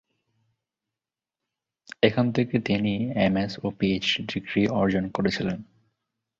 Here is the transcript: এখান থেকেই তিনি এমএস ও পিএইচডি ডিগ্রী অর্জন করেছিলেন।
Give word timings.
এখান 2.03 2.25
থেকেই 2.31 2.61
তিনি 2.61 2.93
এমএস 3.17 3.53
ও 3.63 3.67
পিএইচডি 3.79 4.21
ডিগ্রী 4.31 4.63
অর্জন 4.79 5.05
করেছিলেন। 5.09 5.59